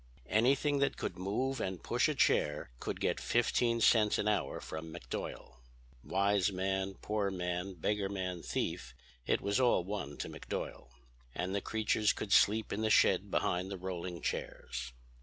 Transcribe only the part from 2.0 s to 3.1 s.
a chair could